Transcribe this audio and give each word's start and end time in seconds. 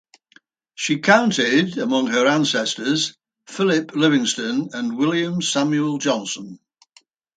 She 0.73 0.97
counted 0.97 1.77
among 1.77 2.07
her 2.07 2.25
ancestors 2.25 3.15
Philip 3.45 3.91
Livingston 3.93 4.69
and 4.73 4.97
William 4.97 5.43
Samuel 5.43 5.99
Johnson. 5.99 6.57